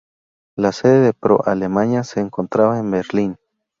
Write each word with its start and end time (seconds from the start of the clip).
La 0.55 0.71
sede 0.71 1.01
de 1.01 1.13
"pro 1.13 1.43
Alemania" 1.45 2.03
se 2.03 2.21
encontraba 2.21 2.79
en 2.79 2.89
Berlín. 2.89 3.37